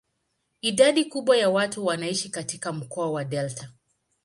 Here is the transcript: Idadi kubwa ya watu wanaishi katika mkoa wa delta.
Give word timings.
Idadi 0.61 1.05
kubwa 1.05 1.37
ya 1.37 1.49
watu 1.49 1.85
wanaishi 1.85 2.29
katika 2.29 2.73
mkoa 2.73 3.11
wa 3.11 3.23
delta. 3.25 3.69